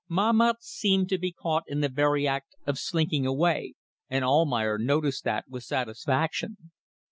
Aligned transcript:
Mahmat 0.09 0.63
seemed 0.63 1.09
to 1.09 1.19
be 1.19 1.31
caught 1.31 1.63
in 1.67 1.81
the 1.81 1.87
very 1.87 2.27
act 2.27 2.55
of 2.65 2.79
slinking 2.79 3.27
away, 3.27 3.75
and 4.09 4.25
Almayer 4.25 4.79
noticed 4.79 5.23
that 5.25 5.45
with 5.47 5.63
satisfaction. 5.63 6.71